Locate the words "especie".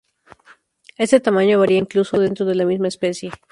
2.87-3.31